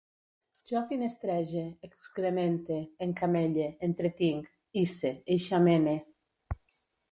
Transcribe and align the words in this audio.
Jo 0.69 0.79
finestrege, 0.91 1.61
excremente, 1.87 2.79
encamelle, 3.07 3.69
entretinc, 3.91 4.51
hisse, 4.83 5.15
eixamene 5.37 5.97